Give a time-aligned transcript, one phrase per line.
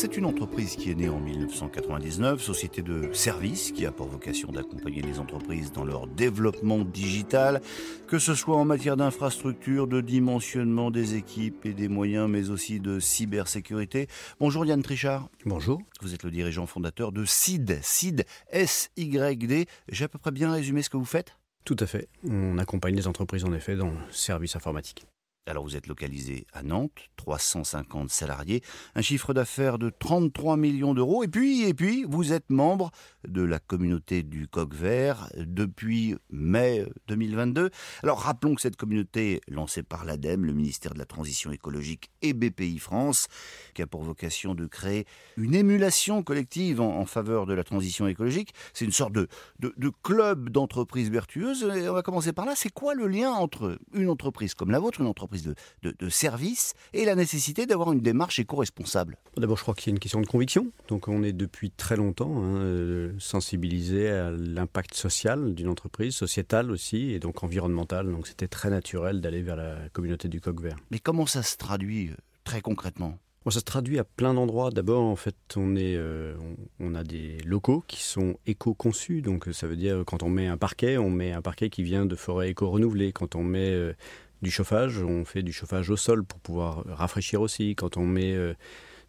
[0.00, 4.52] C'est une entreprise qui est née en 1999, société de services qui a pour vocation
[4.52, 7.60] d'accompagner les entreprises dans leur développement digital,
[8.06, 12.78] que ce soit en matière d'infrastructure, de dimensionnement des équipes et des moyens, mais aussi
[12.78, 14.06] de cybersécurité.
[14.38, 15.30] Bonjour Yann Trichard.
[15.44, 15.82] Bonjour.
[16.00, 19.66] Vous êtes le dirigeant fondateur de SID, SID, S-Y-D.
[19.88, 21.36] J'ai à peu près bien résumé ce que vous faites?
[21.64, 22.08] Tout à fait.
[22.22, 25.08] On accompagne les entreprises en effet dans le service informatique.
[25.48, 28.62] Alors vous êtes localisé à Nantes, 350 salariés,
[28.94, 32.90] un chiffre d'affaires de 33 millions d'euros, et puis, et puis vous êtes membre
[33.26, 37.70] de la communauté du coq vert depuis mai 2022.
[38.02, 42.34] Alors rappelons que cette communauté, lancée par l'ADEME, le ministère de la Transition écologique et
[42.34, 43.28] BPI France,
[43.72, 45.06] qui a pour vocation de créer
[45.38, 49.28] une émulation collective en, faveur de la transition écologique, c'est une sorte de,
[49.60, 51.64] de, club d'entreprises vertueuses.
[51.64, 52.52] On va commencer par là.
[52.54, 56.74] C'est quoi le lien entre une entreprise comme la vôtre, une entreprise de, de, service
[56.92, 60.20] et la nécessité d'avoir une démarche éco-responsable D'abord, je crois qu'il y a une question
[60.20, 60.72] de conviction.
[60.88, 66.70] Donc, on est depuis très longtemps hein, euh, sensibilisé à l'impact social d'une entreprise, sociétal
[66.70, 68.10] aussi, et donc environnemental.
[68.10, 70.76] Donc, c'était très naturel d'aller vers la communauté du coq vert.
[70.90, 72.14] Mais comment ça se traduit euh,
[72.44, 73.18] très concrètement?
[73.50, 74.70] Ça se traduit à plein d'endroits.
[74.70, 76.36] D'abord, en fait, on, est, euh,
[76.80, 79.22] on, a des locaux qui sont éco-conçus.
[79.22, 82.04] Donc, ça veut dire quand on met un parquet, on met un parquet qui vient
[82.04, 83.12] de forêt éco-renouvelée.
[83.12, 83.94] Quand on met
[84.42, 87.74] du chauffage, on fait du chauffage au sol pour pouvoir rafraîchir aussi.
[87.74, 88.36] Quand on met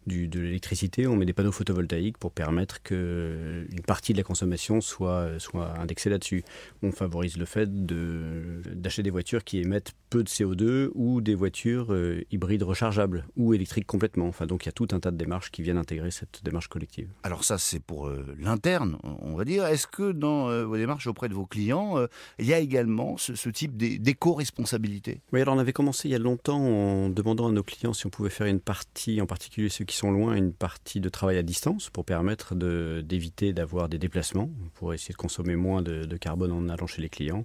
[0.06, 5.38] de l'électricité, on met des panneaux photovoltaïques pour permettre qu'une partie de la consommation soit,
[5.38, 6.44] soit indexée là-dessus.
[6.82, 11.92] On favorise le fait d'acheter des voitures qui émettent peu de CO2 ou des voitures
[11.92, 14.26] euh, hybrides rechargeables ou électriques complètement.
[14.26, 16.68] Enfin, donc il y a tout un tas de démarches qui viennent intégrer cette démarche
[16.68, 17.08] collective.
[17.22, 19.66] Alors ça, c'est pour euh, l'interne, on va dire.
[19.66, 21.96] Est-ce que dans euh, vos démarches auprès de vos clients,
[22.38, 25.20] il y a également ce, ce type d'éco-responsabilité?
[25.32, 28.06] Oui, alors on avait commencé il y a longtemps en demandant à nos clients si
[28.06, 31.36] on pouvait faire une partie, en particulier ceux qui sont loin, une partie de travail
[31.36, 36.52] à distance pour permettre d'éviter d'avoir des déplacements, pour essayer de consommer moins de, carbone
[36.52, 37.44] en allant chez les clients.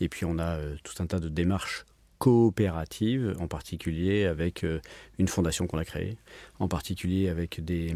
[0.00, 1.86] Et puis on a euh, tout un tas de démarches
[2.18, 4.80] coopératives, en particulier avec euh,
[5.18, 6.18] une fondation qu'on a créée,
[6.58, 7.94] en particulier avec des,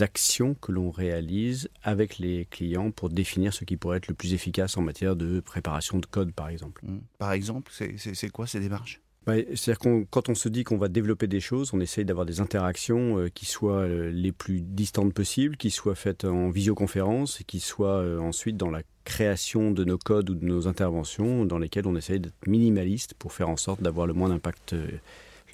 [0.00, 4.32] actions que l'on réalise avec les clients pour définir ce qui pourrait être le plus
[4.32, 6.82] efficace en matière de préparation de code, par exemple.
[6.84, 6.98] Mmh.
[7.18, 9.03] Par exemple, c'est quoi ces démarches?
[9.26, 12.40] C'est-à-dire qu'on, quand on se dit qu'on va développer des choses, on essaye d'avoir des
[12.40, 17.44] interactions euh, qui soient euh, les plus distantes possibles, qui soient faites en visioconférence et
[17.44, 21.58] qui soient euh, ensuite dans la création de nos codes ou de nos interventions dans
[21.58, 24.74] lesquelles on essaye d'être minimaliste pour faire en sorte d'avoir le moins d'impact,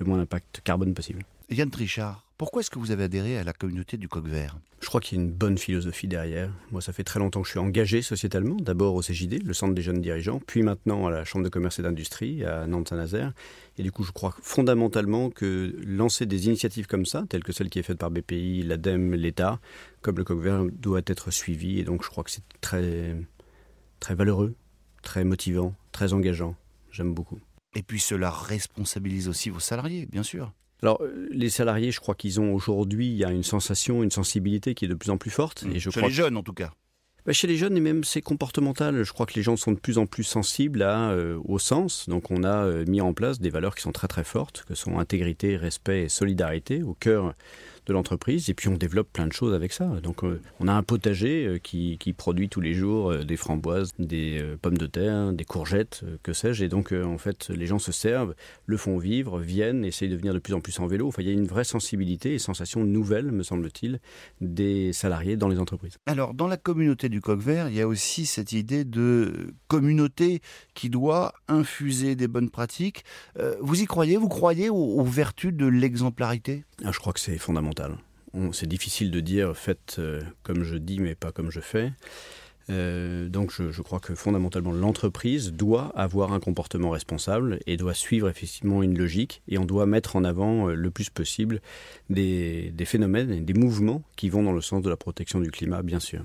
[0.01, 1.23] le moins d'impact carbone possible.
[1.51, 4.57] Yann Trichard, pourquoi est-ce que vous avez adhéré à la communauté du coq vert?
[4.81, 6.51] Je crois qu'il y a une bonne philosophie derrière.
[6.71, 9.75] Moi, ça fait très longtemps que je suis engagé sociétalement, d'abord au CJD, le Centre
[9.75, 13.35] des jeunes dirigeants, puis maintenant à la Chambre de commerce et d'industrie à Nantes-Saint-Nazaire.
[13.77, 17.69] Et du coup, je crois fondamentalement que lancer des initiatives comme ça, telles que celle
[17.69, 19.61] qui est faite par BPI, l'ADEME, l'État,
[20.01, 21.79] comme le coq vert, doit être suivi.
[21.79, 23.17] Et donc, je crois que c'est très,
[23.99, 24.55] très valeureux,
[25.03, 26.55] très motivant, très engageant.
[26.91, 27.39] J'aime beaucoup.
[27.75, 30.53] Et puis cela responsabilise aussi vos salariés, bien sûr.
[30.83, 34.11] Alors, euh, les salariés, je crois qu'ils ont aujourd'hui, il y a une sensation, une
[34.11, 35.65] sensibilité qui est de plus en plus forte.
[35.65, 35.73] Mmh.
[35.73, 36.73] Et je Chez les jeunes, en tout cas.
[37.27, 39.03] Bah, chez les jeunes, et même c'est comportemental.
[39.03, 42.09] Je crois que les gens sont de plus en plus sensibles à, euh, au sens.
[42.09, 44.75] Donc, on a euh, mis en place des valeurs qui sont très très fortes, que
[44.75, 47.35] sont intégrité, respect et solidarité au cœur
[47.91, 48.49] de l'entreprise.
[48.49, 49.87] Et puis on développe plein de choses avec ça.
[50.03, 53.37] Donc euh, on a un potager euh, qui, qui, produit tous les jours euh, des
[53.37, 56.65] framboises, des pommes de terre, des courgettes, que sais-je.
[56.65, 58.35] Et donc en fait les gens se servent,
[58.67, 61.09] le font vivre, viennent, essayent de venir de plus en plus en vélo.
[61.09, 64.01] Enfin il y a une vraie sensibilité et sensation nouvelle, me semble-t-il,
[64.41, 65.97] des salariés dans les entreprises.
[66.07, 70.41] Alors dans la communauté du coq vert, il y a aussi cette idée de communauté
[70.75, 73.05] qui doit infuser des bonnes pratiques.
[73.61, 74.17] vous y croyez?
[74.17, 76.65] Vous croyez aux, vertus de l'exemplarité?
[76.85, 77.80] Ah, Je crois que c'est fondamental
[78.53, 81.93] c'est difficile de dire faites euh, comme je dis mais pas comme je fais.
[82.69, 88.29] Euh, donc je, crois que fondamentalement l'entreprise doit avoir un comportement responsable et doit suivre
[88.29, 91.63] effectivement une logique et on doit mettre en avant euh, le plus possible
[92.11, 95.83] des, phénomènes et des mouvements qui vont dans le sens de la protection du climat
[95.83, 96.23] bien sûr.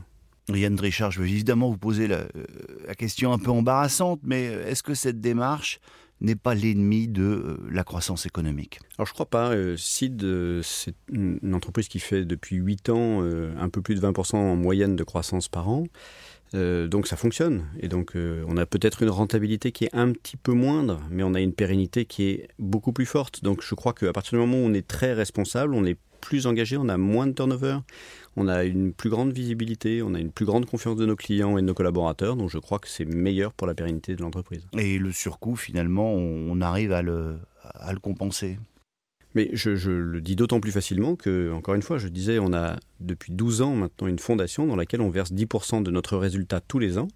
[0.49, 2.27] Yann Drichard, je veux évidemment vous poser la
[2.95, 5.79] question un peu embarrassante, mais est-ce que cette démarche
[6.21, 9.51] n'est pas l'ennemi de euh, la croissance économique Alors je crois pas.
[9.51, 14.01] Euh, SID, euh, c'est une entreprise qui fait depuis 8 ans un peu plus de
[14.01, 15.85] 20% en moyenne de croissance par an.
[16.53, 17.65] donc ça fonctionne.
[17.79, 21.33] Et donc on a peut-être une rentabilité qui est un petit peu moindre, mais on
[21.33, 23.43] a une pérennité qui est beaucoup plus forte.
[23.43, 26.47] Donc je crois qu'à partir du moment où on est très responsable, on est plus
[26.47, 27.77] engagé, on a moins de turnover,
[28.35, 31.57] on a une plus grande visibilité, on a une plus grande confiance de nos clients
[31.57, 34.65] et de nos collaborateurs, donc je crois que c'est meilleur pour la pérennité de l'entreprise.
[34.77, 38.57] Et le surcoût, finalement, on arrive à le, à le compenser
[39.35, 42.53] Mais je, je le dis d'autant plus facilement que, encore une fois, je disais, on
[42.53, 46.59] a depuis 12 ans maintenant une fondation dans laquelle on verse 10% de notre résultat
[46.59, 47.07] tous les ans.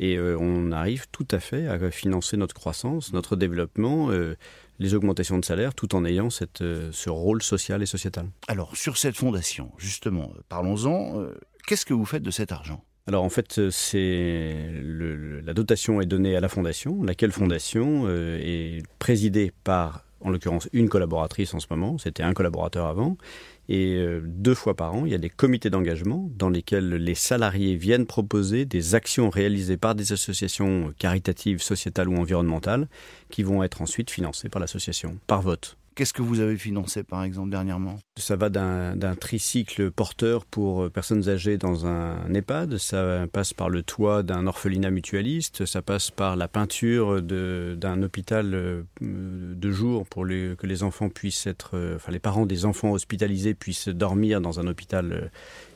[0.00, 4.34] Et euh, on arrive tout à fait à financer notre croissance, notre développement, euh,
[4.78, 8.26] les augmentations de salaire, tout en ayant cette, euh, ce rôle social et sociétal.
[8.48, 11.26] Alors, sur cette fondation, justement, parlons-en.
[11.66, 12.84] Qu'est-ce que vous faites de cet argent?
[13.06, 19.52] Alors en fait, c'est la dotation est donnée à la fondation, laquelle fondation est présidée
[19.62, 21.98] par, en l'occurrence, une collaboratrice en ce moment.
[21.98, 23.16] C'était un collaborateur avant,
[23.68, 27.14] et euh, deux fois par an, il y a des comités d'engagement dans lesquels les
[27.14, 32.88] salariés viennent proposer des actions réalisées par des associations caritatives, sociétales ou environnementales
[33.30, 35.76] qui vont être ensuite financées par l'association, par vote.
[35.94, 37.96] Qu'est-ce que vous avez financé, par exemple, dernièrement?
[38.16, 43.70] Ça va d'un tricycle porteur pour euh, personnes âgées dans un EHPAD, ça passe par
[43.70, 50.04] le toit d'un orphelinat mutualiste, ça passe par la peinture d'un hôpital euh, de jour
[50.06, 54.40] pour que les enfants puissent être, euh, enfin les parents des enfants hospitalisés puissent dormir
[54.40, 55.30] dans un hôpital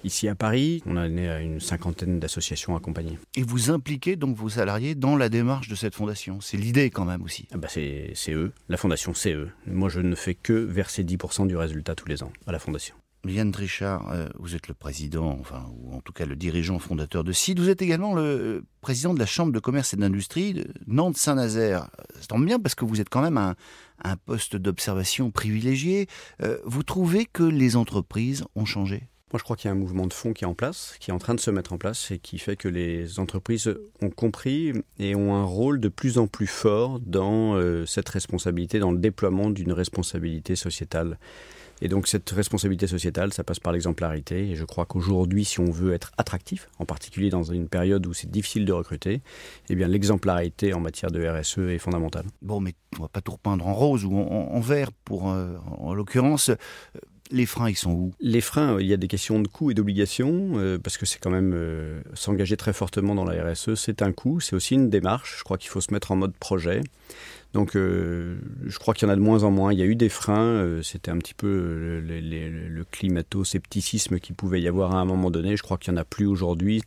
[0.04, 0.82] ici à Paris.
[0.86, 3.18] On a né à une cinquantaine d'associations accompagnées.
[3.36, 6.40] Et vous impliquez donc vos salariés dans la démarche de cette fondation?
[6.40, 7.46] C'est l'idée quand même aussi.
[7.52, 9.50] Ah bah c'est eux, la fondation c'est eux.
[9.66, 12.94] Moi je ne fais que verser 10% du résultat tous les ans à la fondation.
[13.26, 17.24] Yann Trichard, euh, vous êtes le président, enfin, ou en tout cas le dirigeant fondateur
[17.24, 17.58] de CID.
[17.58, 21.90] Vous êtes également le euh, président de la Chambre de commerce et d'industrie de Nantes-Saint-Nazaire.
[22.20, 26.06] Ça tombe bien parce que vous êtes quand même un, poste d'observation privilégié.
[26.42, 29.08] Euh, vous trouvez que les entreprises ont changé?
[29.32, 31.10] Moi, je crois qu'il y a un mouvement de fond qui est en place, qui
[31.10, 34.10] est en train de se mettre en place et qui fait que les entreprises ont
[34.10, 38.92] compris et ont un rôle de plus en plus fort dans euh, cette responsabilité, dans
[38.92, 41.18] le déploiement d'une responsabilité sociétale.
[41.80, 44.50] Et donc cette responsabilité sociétale, ça passe par l'exemplarité.
[44.50, 48.14] Et je crois qu'aujourd'hui, si on veut être attractif, en particulier dans une période où
[48.14, 49.20] c'est difficile de recruter,
[49.68, 52.24] eh bien l'exemplarité en matière de RSE est fondamentale.
[52.42, 55.94] Bon, mais on va pas tout repeindre en rose ou en, vert, pour, euh, en
[55.94, 56.50] l'occurrence.
[57.30, 58.14] Les freins, ils sont où?
[58.20, 61.18] Les freins, il y a des questions de coûts et d'obligations, euh, parce que c'est
[61.18, 64.88] quand même euh, s'engager très fortement dans la RSE, c'est un coût, c'est aussi une
[64.88, 65.36] démarche.
[65.38, 66.80] Je crois qu'il faut se mettre en mode projet.
[67.54, 69.72] Donc euh, je crois qu'il y en a de moins en moins.
[69.72, 74.60] Il y a eu des freins, c'était un petit peu le, le climato-scepticisme qu'il pouvait
[74.60, 75.56] y avoir à un moment donné.
[75.56, 76.82] Je crois qu'il n'y en a plus aujourd'hui.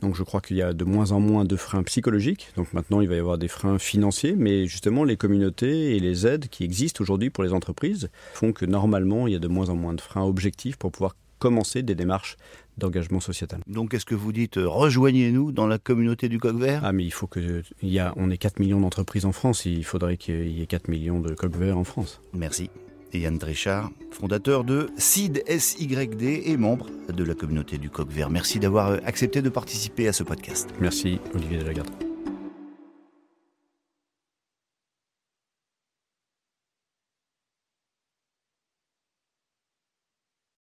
[0.00, 2.52] Donc je crois qu'il y a de moins en moins de freins psychologiques.
[2.56, 6.26] Donc maintenant, il va y avoir des freins financiers, mais justement, les communautés et les
[6.26, 9.70] aides qui existent aujourd'hui pour les entreprises font que normalement, il y a de moins
[9.70, 12.38] en moins de freins objectifs pour pouvoir commencer des démarches
[12.78, 13.60] d'engagement sociétal.
[13.66, 16.80] Donc est-ce que vous dites euh, rejoignez-nous dans la communauté du coq vert?
[16.82, 19.66] Ah mais il faut que il y a on est 4 millions d'entreprises en France,
[19.66, 22.22] il faudrait qu'il y ait 4 millions de coqs verts en France.
[22.32, 22.70] Merci
[23.12, 28.28] et Yann Trichard, fondateur de SID SYD et membre de la communauté du Coq Vert.
[28.28, 30.70] Merci d'avoir accepté de participer à ce podcast.
[30.80, 32.03] Merci Olivier Delagarde.